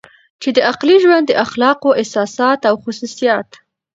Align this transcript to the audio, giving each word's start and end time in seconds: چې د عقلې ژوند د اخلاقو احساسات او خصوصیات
چې 0.41 0.49
د 0.55 0.57
عقلې 0.69 0.95
ژوند 1.03 1.25
د 1.27 1.31
اخلاقو 1.45 1.97
احساسات 2.01 2.59
او 2.69 2.75
خصوصیات 2.83 3.49